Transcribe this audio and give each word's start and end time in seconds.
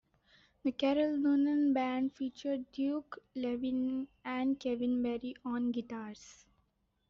The 0.63 0.71
"Carol 0.71 1.15
Noonan 1.17 1.73
Band" 1.73 2.13
featured 2.15 2.71
Duke 2.71 3.19
Levine 3.35 4.07
and 4.25 4.59
Kevin 4.59 4.99
Barry 5.03 5.35
on 5.45 5.69
guitars. 5.71 6.43